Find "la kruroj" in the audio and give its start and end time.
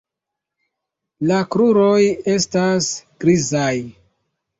1.31-1.99